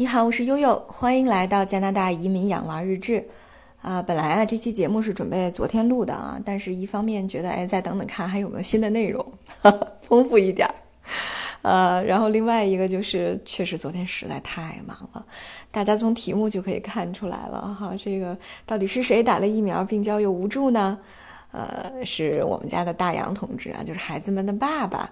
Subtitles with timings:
[0.00, 3.22] 你好，我是悠悠，欢迎来到加拿大移民养娃日志。
[3.82, 9.22] 啊，本来啊这期节目是准备昨天录的啊，但是一方面觉得哎再等等看还有没有新的内容，
[10.00, 10.74] 丰富一点儿。
[11.60, 15.22] 呃，然后另外一个就是确实昨天实在太忙了，
[15.70, 20.98] 大家从题目就可以看出来了哈，这个到底是谁打了疫苗病娇又无助呢？
[21.52, 25.10] 呃，是我们家的大洋同志啊，就是孩子们的爸爸。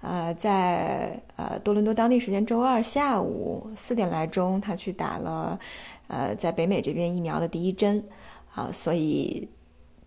[0.00, 5.58] 呃，在呃多伦多当地时间周二下午四点来钟，他去打了，
[6.06, 8.02] 呃，在北美这边疫苗的第一针，
[8.54, 9.48] 啊，所以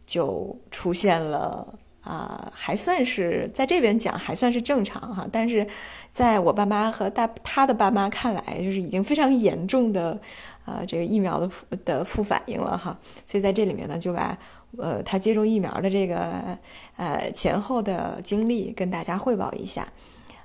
[0.07, 1.67] 就出现了
[2.03, 5.67] 啊，还算是在这边讲还算是正常哈，但是
[6.09, 10.17] 在我爸妈和大他的爸妈看来，就是已经非常严重的
[10.63, 11.52] 啊这个疫苗的
[11.83, 12.97] 的副反应了哈，
[13.27, 14.38] 所以在这里面呢就把。
[14.77, 16.57] 呃，他接种疫苗的这个
[16.95, 19.88] 呃前后的经历跟大家汇报一下。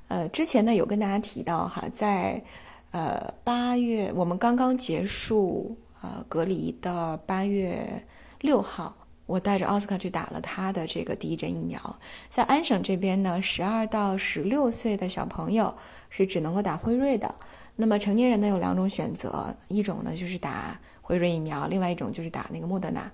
[0.08, 2.42] 呃，之前呢有跟大家提到哈，在
[2.90, 8.04] 呃八月我们刚刚结束呃隔离的八月
[8.40, 8.94] 六号，
[9.26, 11.98] 我带着奥斯卡去打了他的这个第一针疫苗。
[12.28, 15.74] 在安省这边呢，十二到十六岁的小朋友
[16.08, 17.34] 是只能够打辉瑞的。
[17.76, 23.10] 那么成年人呢有两种选择，一种呢就是打辉瑞疫苗，另外一种就是打那个莫德纳。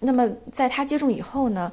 [0.00, 1.70] 那么在他接种以后呢，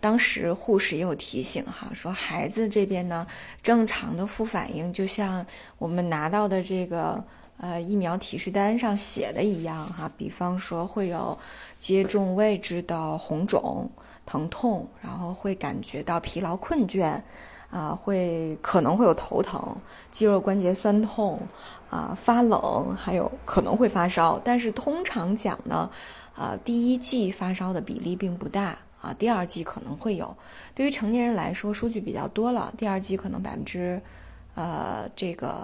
[0.00, 3.26] 当时护士也有提醒哈，说孩子这边呢
[3.62, 5.44] 正常的副反应就像
[5.78, 7.24] 我们拿到的这个
[7.56, 11.36] 呃疫苗提示单上写的一样哈，比方说会有
[11.78, 13.90] 接种位置的红肿、
[14.24, 17.20] 疼痛，然后会感觉到疲劳困倦，
[17.74, 19.76] 啊，会可能会有头疼、
[20.10, 21.40] 肌肉关节酸痛，
[21.90, 25.90] 啊发冷，还有可能会发烧，但是通常讲呢。
[26.36, 30.36] 啊，第一季发烧的比例并不大啊，第二季可能会有。
[30.74, 34.02] 对于成年人来说，数据比较多了，第二季可能百分之，
[34.56, 35.54] 呃，这个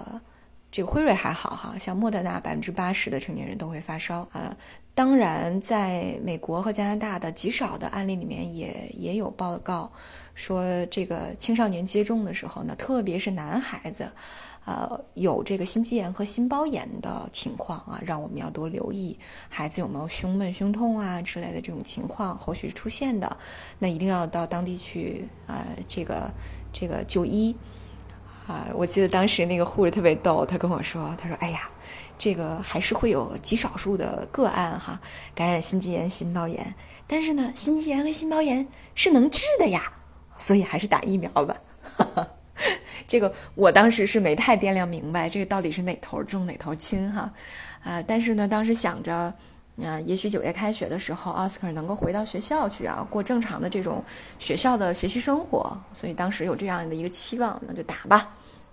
[0.70, 4.56] 这个辉瑞还好哈，像莫德纳百分之八十的成年人都会发烧啊。
[4.94, 9.91] 当然，在美国和加拿大的极少的案例里面，也也有报告
[10.34, 14.10] 说，这个青少年接种的时候呢，特别是男孩子。
[14.66, 19.18] 呃，有这个心肌炎和心包炎的情况啊，让我们要多留意
[19.48, 23.36] 孩子有没有胸闷、胸痛啊之类的这种情况，后续出现的，
[23.78, 26.30] 那一定要到当地去呃，这个
[26.74, 27.56] 这个就医
[28.47, 28.68] 啊。
[28.74, 31.68] 我记得当时那个护士特别逗，他跟我说，他说：“哎呀，
[32.18, 35.00] 这个还是会有极少数的个案哈，
[35.34, 36.74] 感染心肌炎、心包炎，
[37.06, 39.91] 但是呢，心肌炎和心包炎是能治的呀，
[40.41, 41.56] 所以还是打疫苗吧。
[43.09, 47.33] ”这个我当时是没太掂量明白，这个到底是哪头重哪头轻哈，
[47.83, 49.12] 啊，但是呢，当时想着，
[49.83, 54.05] 啊，也许九月开学的时候，奥斯卡能够回到学校去啊，过正常的这种
[54.39, 58.28] 学校的学习生活，所以当时有这样的一个期望，那就打吧，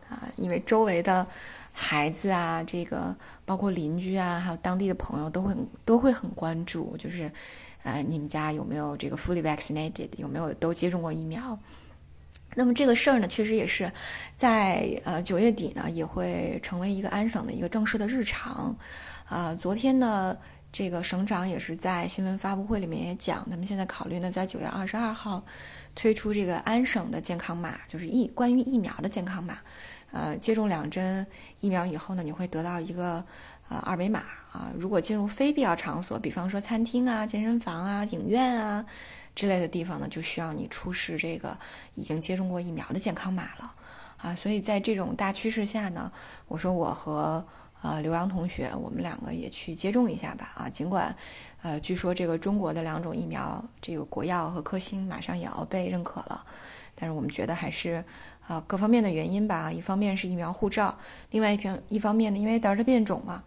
[0.10, 1.26] 啊，因为周围的
[1.80, 3.16] 孩子啊，这个
[3.46, 5.56] 包括邻居啊，还有当地的朋友都会
[5.86, 7.32] 都会很关注，就是，
[7.84, 11.58] 呃，你们家有没有这个 fully vaccinated，有没有都接种过疫苗？
[12.56, 13.92] 那么这个事儿呢，确实也是，
[14.36, 18.76] 在呃九月底呢，也会成为一个安省的一个正式的日常。
[19.26, 20.36] 啊，昨天呢，
[20.72, 25.46] 这个省长也是在新闻发布会里面也讲，他们现在考虑呢，在九月二十二号
[25.94, 29.60] 推出这个安省的健康码，就是疫关于疫苗的健康码。
[30.12, 31.25] 呃，接种两针
[31.59, 33.23] 疫苗以后呢，你会得到一个
[33.69, 34.19] 呃二维码
[34.51, 34.72] 啊。
[34.78, 38.85] 如果进入非必要场所，比方说餐厅啊、健身房啊、影院啊。
[39.35, 41.56] 之类的地方呢，就需要你出示这个
[41.94, 43.72] 已经接种过疫苗的健康码了
[44.18, 44.34] 啊。
[44.34, 46.12] 所以在这种大趋势下呢，
[46.47, 47.45] 我说我和
[47.84, 50.68] 呃刘洋同学，我们两个也去接种一下吧啊。
[50.68, 51.16] 尽管
[51.62, 56.44] 呃据说这个中国的两种疫苗，这个国药和科兴马上也要被认可了，
[57.00, 58.03] 但是我们觉得还是
[58.47, 59.72] 啊各方面的原因吧。
[59.72, 60.97] 一方面是疫苗护照，
[61.31, 63.44] 另外一方一方面呢，因为德尔塔变种嘛，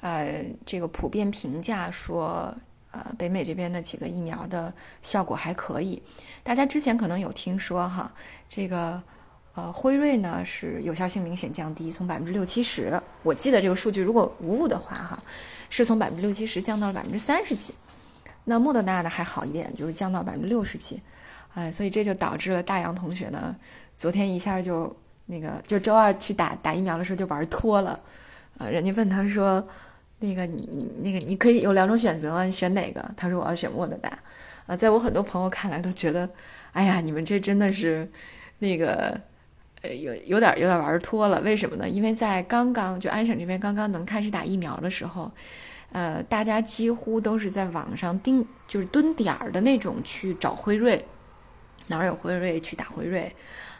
[0.00, 2.54] 呃这个普遍评价说。
[2.96, 4.72] 呃，北美这边的几个疫苗的
[5.02, 6.00] 效果还可以，
[6.44, 8.14] 大家之前可能有听说哈，
[8.48, 9.02] 这个
[9.54, 15.20] 呃辉瑞呢是有效性明显降低，从百分之六七十，我记得这个数据如果无误的话哈，
[15.68, 17.74] 是从百分之六七十降到了百分之三十几。
[18.44, 21.02] 那莫德纳的还好一点，就是降到百分之六十几，
[21.54, 23.56] 哎，所以这就导致了大洋同学呢，
[23.96, 24.94] 昨天一下就
[25.26, 27.98] 那个就周二去打打疫苗的时候就玩脱了，
[28.58, 29.66] 呃，人家问他说。
[30.20, 33.04] 那个你你那个你可以有两种选择，你选哪个？
[33.14, 34.08] 他说我要选莫德纳。
[34.64, 36.26] 啊，在我很多朋友看来都觉得，
[36.72, 38.08] 哎呀，你们这真的是
[38.60, 39.20] 那个
[39.82, 41.42] 呃有有点有点玩脱了。
[41.42, 41.86] 为什么呢？
[41.86, 45.30] 因为在刚刚就安省这边刚刚能开始打疫苗的时候，
[45.92, 51.04] 呃，大家几乎都是在网上盯就是蹲点儿的那种去找辉瑞，
[51.86, 53.30] 哪儿有辉瑞去打辉瑞。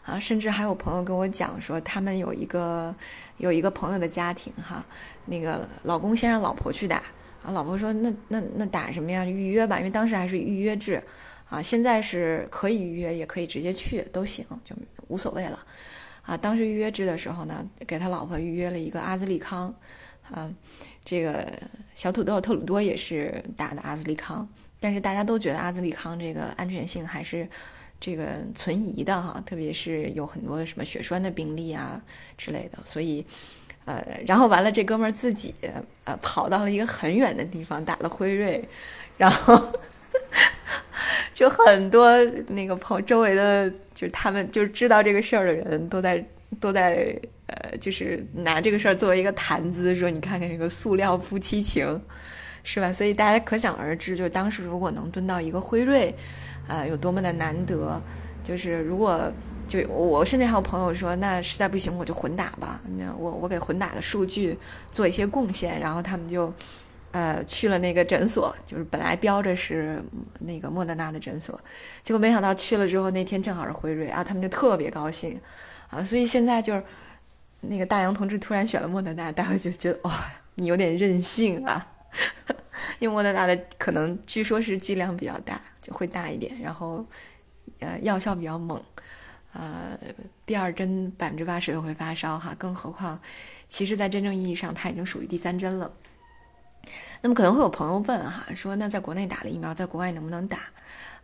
[0.06, 2.94] 啊，甚至还有朋友跟我讲说，他们有一个
[3.38, 4.84] 有一个朋友的家庭哈，
[5.24, 6.98] 那个老公先让老婆去打，
[7.42, 9.24] 啊，老婆说那那那打什么呀？
[9.24, 11.02] 预约吧，因为当时还是预约制，
[11.48, 14.76] 啊，现在是可以预约，也可以直接去都行，就
[15.08, 15.58] 无所谓了，
[16.20, 19.74] 啊，当时预约制的时候呢，给他老婆预约了一个阿兹利康，
[20.30, 20.52] 啊，
[21.02, 21.50] 这个
[21.94, 24.46] 小土豆特鲁多也是打的阿兹利康，
[24.78, 27.48] 但是大家都觉得阿兹利康这个安全性还是。
[28.04, 31.98] 这个存疑的哈，特别是有很多什么血栓的病例啊
[32.36, 33.24] 之类的，所以，
[33.86, 35.54] 呃，然后完了，这哥们儿自己
[36.04, 38.62] 呃跑到了一个很远的地方打了辉瑞，
[39.16, 39.58] 然后
[41.32, 46.22] 就很多那个朋周围的，就是他们就是知道这个事儿的人都在
[46.60, 51.98] 都在呃，就是拿这个事儿作为一个谈资，说你看看这个塑料夫妻情，
[52.64, 52.92] 是吧？
[52.92, 56.14] 所以大家可想而知，就是当时如果能蹲到一个辉瑞。
[56.68, 58.00] 啊，有多么的难得！
[58.42, 59.32] 就是如果
[59.66, 62.78] 就我甚至还有朋友说，那实在不行我就混打吧。
[62.98, 64.58] 那我我给混打的数据
[64.92, 66.52] 做一些贡献，然后他们就
[67.12, 70.02] 呃去了那个诊所，就是本来标着是
[70.40, 71.58] 那个莫德纳的诊所，
[72.02, 75.40] 结果没想到去了之后那天正好是辉瑞啊，他们就特别高兴
[75.88, 76.04] 啊。
[76.04, 76.84] 所以现在就是
[77.62, 80.12] 那个大洋同志突然选了莫德纳，大家就觉得哇，
[80.56, 81.86] 你有点任性啊，
[83.00, 85.58] 因为莫德纳的可能据说是剂量比较大。
[85.84, 87.04] 就会大一点，然后，
[87.80, 88.82] 呃，药效比较猛，
[89.52, 89.98] 呃，
[90.46, 93.20] 第二针百分之八十都会发烧哈，更何况，
[93.68, 95.92] 其实，在真正意义上，它已经属于第三针了。
[97.20, 100.58] 那么可能会有朋友问哈，说那在国内打了疫苗，在国外能不能打？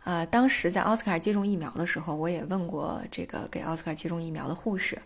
[0.03, 5.01] 呃，当时在奥斯卡接种疫苗的时候，我也问过这个给奥斯卡接种疫苗的护士，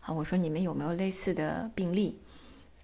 [0.00, 2.18] 啊，我说你们有没有类似的病例？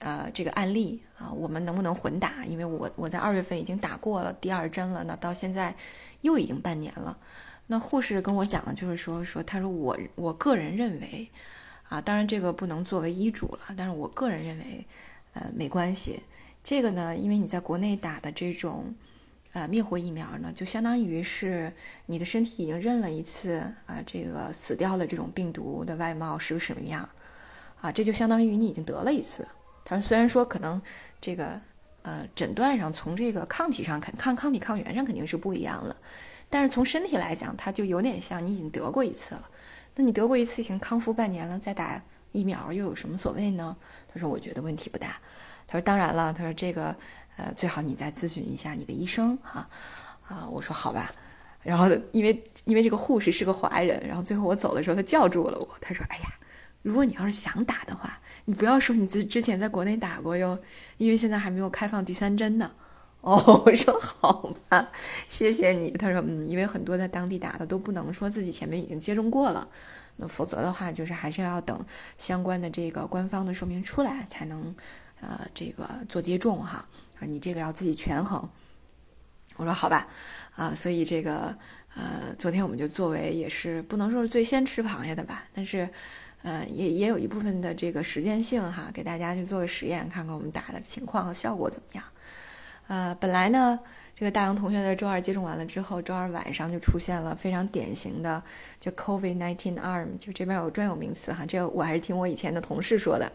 [0.05, 2.45] 呃，这个案例啊，我们能不能混打？
[2.45, 5.73] 因为我我在二月份已经打过了第二针了，那到现在
[6.23, 7.17] 又已经半年了。
[7.69, 11.31] 那护士跟我讲的就是说说，他说我我个人认为，
[11.89, 14.85] 啊，当然这个不能作为医嘱了，但是我个人认为，
[15.35, 16.21] 呃，没关系。
[16.65, 18.93] 这个呢，因为你在国内打的这种
[19.53, 21.73] 呃灭活疫苗呢，就相当于是
[22.07, 27.09] 你的身体已经认了一次啊，这个死掉了这种病毒的外貌是个什么样
[27.81, 29.47] 啊，这就相当于你已经得了一次。
[29.85, 30.81] 他说：“虽然说可能
[31.21, 31.61] 这个
[32.03, 35.97] 呃诊断上从这个抗体上看，抗抗体抗原上肯定是不一样了，
[36.49, 39.49] 但是从身体来讲，它就有点像你已经得过一次了。
[39.95, 42.03] 那你得过一次已经康复半年了，再打
[42.33, 43.77] 疫苗又有什么所谓呢？”
[44.13, 45.19] 他说：“我觉得问题不大。”
[45.67, 46.97] 他说：“当然了，他说这个
[47.37, 49.69] 呃最好你再咨询一下你的医生哈。”
[50.29, 51.13] 啊，我说好吧。
[51.63, 56.25] 然后因为因为这个护士是个华人，然后最后我走的时候他叫住了我，他说：“哎呀，
[56.83, 60.59] 如果你要是想打的话。”你不要说你之之前在国内打过哟，
[60.99, 62.69] 因为现在还没有开放第三针呢。
[63.23, 64.91] 哦，我说好吧，
[65.29, 65.93] 谢谢你。
[65.93, 69.69] 他说，嗯，因为很多在当地打的都不能说自己前面已经接种过了，
[70.17, 71.87] 那否则的话就是还是要等
[72.19, 74.75] 相关的这个官方的说明出来才能，
[75.21, 76.85] 呃，这个做接种哈。
[77.21, 78.49] 啊，你这个要自己权衡。
[79.55, 80.09] 我说好吧，
[80.57, 81.57] 啊，所以这个
[81.95, 85.89] 呃，昨天我们就作为也是不能说是最先吃螃蟹的吧，但是。
[86.43, 92.05] 嗯，也也有一部分的这个实践性哈，给大家去做个实验，看看我们打的情况和效果怎么样。
[92.89, 93.79] 呃，本来呢，
[94.17, 98.43] 这个大洋同学在周二接种完了之后，周二晚上就出现了非常典型的
[98.81, 103.31] 就 COVID-19 arm，就这边有专有名词哈，这个我还是听我以前的同事说的。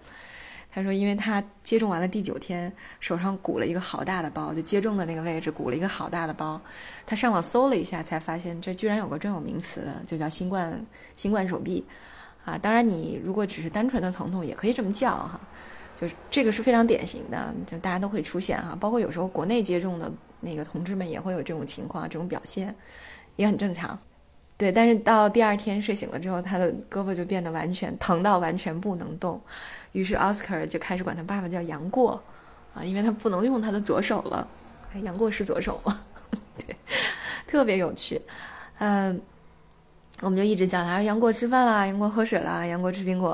[0.70, 6.62] 他说，因为他接种完了第九天，手上鼓了一个好大的包，就接种的那个位置鼓了一个好大的包。
[7.06, 10.86] 他上网搜了一下，才发现这居然有个专有名词，就叫新冠
[11.16, 11.84] 新冠手臂。
[12.48, 15.38] 啊，当然，你如果只是单纯的疼痛，也可以这么叫哈，
[16.00, 22.74] 就是这个是非常典型的，就大家都会出现哈，包括有时候国内接种的那个同志们也会有这种情况，这种表现
[23.36, 24.00] 也很正常。
[24.56, 29.42] 对，但是到第二天睡醒了之后，他的胳膊就变得完全疼到完全不能动，
[29.92, 32.24] 于是奥斯卡就开始管他爸爸叫杨过
[32.74, 34.48] 啊，因为他不能用他的左手了。
[35.04, 36.00] 杨过是左手吗？
[36.66, 36.74] 对，
[37.46, 38.22] 特别有趣，
[38.78, 39.22] 嗯。
[40.22, 43.30] 我们就一直叫他说杨过吃饭啦，杨过喝水啦，杨过吃苹果，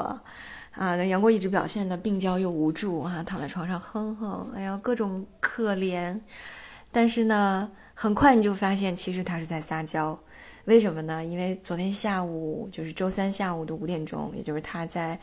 [0.71, 6.19] 啊，那杨过一直表现的病娇又无助哈，躺在床上哼哼，哎呀，各种可怜。
[6.91, 10.19] 但是呢，很快你就发现，其实他是在撒娇。
[10.65, 11.23] 为什么呢？
[11.23, 15.17] 因为昨天下午，就是周三下午的五点钟，也就是他在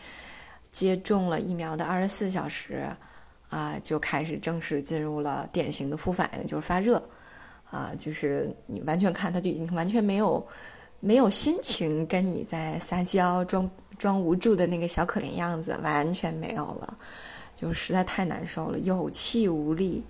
[0.72, 2.86] 接种了疫苗的二十四小时，
[3.50, 7.02] 啊，就开始正式进入了典型的副反应，就是发热，
[7.70, 10.46] 啊，就是你完全看他就已经完全没有。
[11.00, 16.98] 没有心情跟你在撒娇、装装无助的那个小可怜样子，完全没有了，
[17.54, 20.04] 就实在太难受了，有气无力。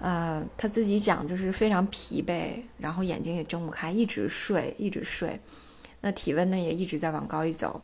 [0.00, 5.38] 呃，他自己讲就是非常疲惫，然后眼睛也睁不开，一直睡，一直睡。
[6.00, 7.78] 那体温呢也一直在往高一走，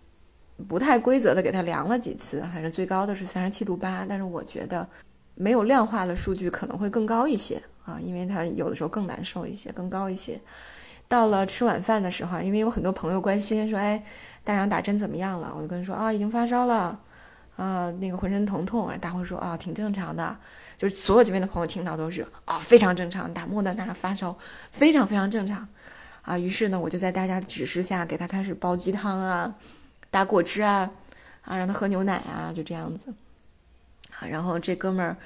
[0.67, 4.89] 不太规则的给他量了几次，反正最高的是三十七度八，但是我觉得
[5.35, 10.41] 没有量化的数据可能会更高一些啊，因为他有的时候更难受一些，更高一些。
[11.09, 14.03] 到了吃晚饭的时候，因为有很多朋友关心说，哎，
[14.43, 15.53] 大洋打针怎么样了？
[15.57, 16.99] 我就跟他说啊，已经发烧了，
[17.57, 18.91] 啊，那个浑身疼痛。
[19.01, 20.37] 大伙说啊，挺正常的。
[20.77, 24.37] 就是所有这边的朋友听到都是啊，非常正常，打莫德纳发烧
[24.73, 25.67] 非常非常正常，
[26.23, 29.55] 啊，于是呢，我就在大家的指示下给他开始煲鸡汤啊，
[30.11, 30.91] 打果汁啊，
[31.45, 33.15] 啊，让他喝牛奶啊，就这样子。
[34.19, 35.17] 啊，然后这哥们儿，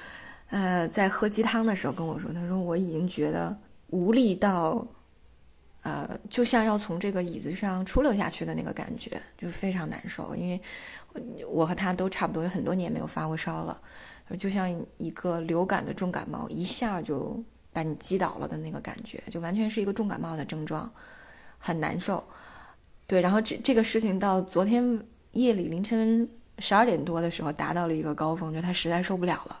[0.51, 3.57] 呃，在喝鸡汤的时候跟我说，他说我已经觉得
[3.87, 4.85] 无力到。
[5.83, 10.35] 呃，就像要从这个椅子上出溜下去的那个感觉，就非常难受。
[10.35, 10.61] 因为，
[11.49, 13.81] 我和他都差不多有很多年没有发过烧了，
[14.37, 20.91] 就像一个流感的重感冒，一下就把你击倒了的那个感觉，就完全是一个重感冒的症状，
[21.57, 22.23] 很难受。
[23.07, 29.59] 对，然后这这个事情到昨天夜里凌晨十二点多的时候达到了一个高峰，就他实在受不了了，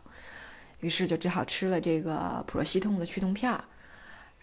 [0.81, 3.51] 于是就只好吃了这个普罗西痛的去痛片。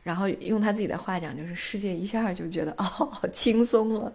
[0.03, 4.13] 然后用他自己的话讲，就是世界一下就觉得哦，轻松了，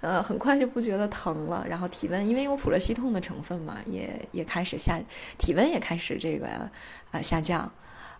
[0.00, 1.64] 呃，很快就不觉得疼了。
[1.68, 5.00] 然后体温，因为有普罗西痛的成分嘛，也也开始下，
[5.38, 6.48] 体温也开始这个
[7.12, 7.70] 呃下降，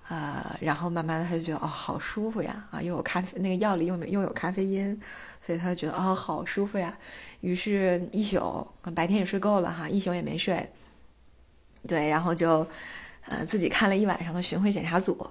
[0.09, 5.01] 呃，然后慢慢的他就觉得哦，好舒服呀，啊，又有咖啡，那个药里又又有咖啡因，
[5.45, 6.97] 所以他就觉得哦，好舒服呀。
[7.41, 10.71] 于是，一宿白天也睡够了哈，一宿也没睡，
[11.89, 12.65] 对，然后就
[13.27, 15.27] 呃自己看了一晚上的巡回检查组。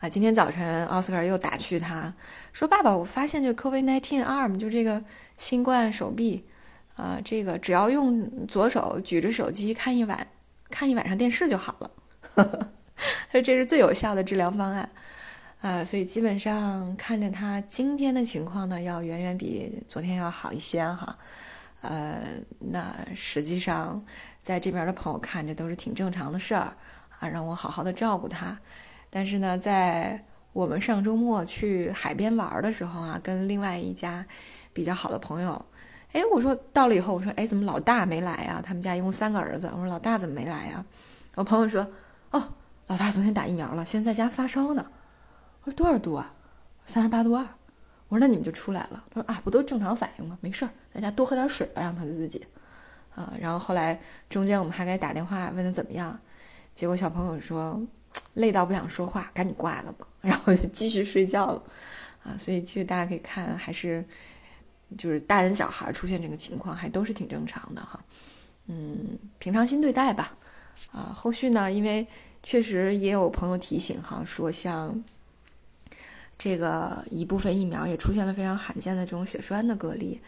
[0.00, 2.14] 啊，今天早晨奥斯卡又打趣他，
[2.54, 5.04] 说：“爸爸，我发现这 COVID-19 arm 就这个
[5.36, 6.42] 新冠手臂，
[6.96, 10.26] 啊，这个只要用左手举着手机看一晚
[10.70, 11.90] 看一晚上电视就好了。
[13.30, 14.88] 说 这是最有效的治疗方案，
[15.60, 21.18] 啊，所以基本上看着他今天的情况呢，要远远比昨天要好一些哈。
[21.82, 22.22] 呃，
[22.58, 24.02] 那实际上
[24.40, 26.74] 在这边的朋友看着都是挺正常的事儿
[27.18, 28.58] 啊，让我好好的照顾他。”
[29.10, 34.24] 但是呢，在我们上周末去海边玩的时候啊，跟另外一家
[34.72, 35.66] 比较好的朋友，
[36.12, 38.62] 哎，我说到了以后，我说，哎，怎么老大没来啊？
[38.64, 40.84] 他们家一共三个儿子，我说老大怎么没来呀？
[41.34, 41.86] 我朋友说，
[42.30, 42.54] 哦，
[42.86, 44.86] 老大昨天打疫苗了，现在在家发烧呢。
[45.62, 46.34] 我说多少度啊？
[46.86, 47.46] 三十八度二。
[48.08, 49.04] 我说那你们就出来了。
[49.12, 50.36] 他说啊，不都正常反应吗？
[50.40, 52.44] 没事儿，在家多喝点水吧，让他自己。
[53.14, 56.18] 啊，然后后来中间我们还给打电话问他怎么样，
[56.74, 57.80] 结果小朋友说。
[58.34, 61.62] 累到不想说话，赶紧挂了吧，然后就继续睡觉了，
[62.24, 64.04] 啊，所以其实大家可以看，还是
[64.96, 68.02] 就是大人小孩出现这个情况，还都是挺正常的哈，
[68.66, 70.36] 嗯，平常心对待吧，
[70.92, 72.06] 啊，后续呢，因为
[72.42, 75.02] 确实也有朋友提醒哈，说像
[76.38, 80.20] 这个一部分疫苗也出现了非常罕见的这种血栓的个例，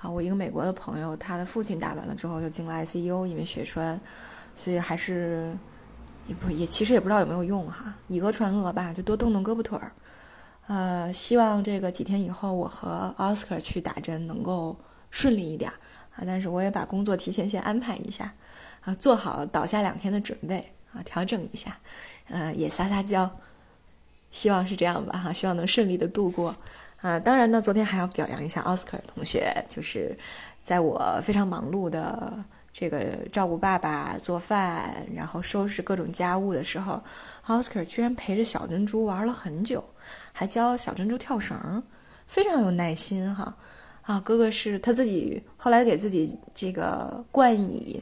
[0.00, 4.00] 啊，我一个美国的朋友，他的父亲打完了之后就进了 ICU，因为血栓，
[4.56, 5.56] 所以还是。
[6.28, 9.90] 也也其实也不知道有没有用哈，以讹传讹吧，就多动动胳膊腿儿。
[10.66, 14.76] 呃，希望这个几天以后我和奥斯卡去打针能够
[15.10, 15.70] 顺利一点
[16.14, 16.22] 啊。
[16.26, 18.34] 但是我也把工作提前先安排一下
[18.84, 21.78] 啊，做好倒下两天的准备啊，调整一下，
[22.28, 23.30] 呃，也撒撒娇，
[24.30, 26.54] 希望是这样吧哈，希望能顺利的度过
[27.00, 27.18] 啊。
[27.18, 30.14] 当然呢，昨天还要表扬一下奥斯卡同学，就是
[30.62, 32.44] 在我非常忙碌的。
[32.80, 37.02] 这个照顾爸爸做饭，然后收拾各种家务的时候，
[37.46, 39.82] 奥斯卡居然陪着小珍珠玩了很久，
[40.32, 41.82] 还教小珍珠跳绳，
[42.28, 43.52] 非常有耐心哈。
[44.02, 48.00] 啊，哥哥是他自己后来给自己这个冠以，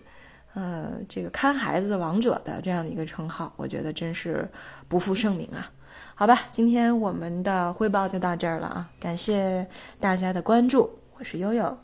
[0.53, 4.47] 呃，这个看孩子王者的这样的一个称号，我觉得真是
[4.89, 5.73] 不负盛名啊。
[6.15, 9.67] 好吧，今天我们的汇报就到这儿了啊，感谢
[9.99, 11.79] 大家的关注，我是悠悠。